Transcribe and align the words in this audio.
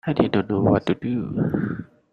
I 0.07 0.13
didn't 0.13 0.49
know 0.49 0.61
what 0.61 0.87
to 0.87 0.95
do. 0.95 1.85